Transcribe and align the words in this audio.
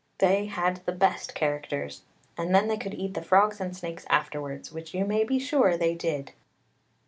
They 0.17 0.47
had 0.47 0.77
the 0.87 0.93
best 0.93 1.35
characters, 1.35 2.01
and 2.35 2.55
then 2.55 2.67
they 2.67 2.77
could 2.77 2.95
eat 2.95 3.13
the 3.13 3.21
frogs 3.21 3.61
and 3.61 3.77
snakes 3.77 4.07
afterwards, 4.09 4.71
which 4.71 4.95
you 4.95 5.05
may 5.05 5.23
be 5.23 5.37
sure 5.37 5.77
they 5.77 5.93
did. 5.93 6.31